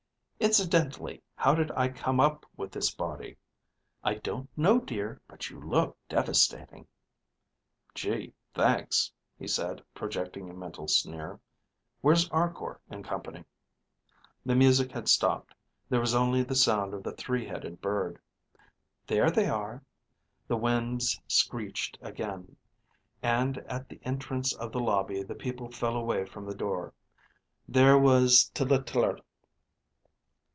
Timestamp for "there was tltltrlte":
27.69-29.21